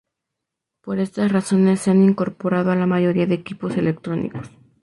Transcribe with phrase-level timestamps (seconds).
[0.81, 4.49] Por estas razones se han incorporado a la mayoría de equipos electrónicos.